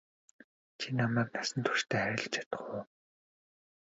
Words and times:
Чи 0.79 0.87
намайг 0.97 1.27
насан 1.35 1.59
туршдаа 1.65 2.01
хайрлаж 2.05 2.31
чадах 2.33 2.61
уу? 2.71 2.81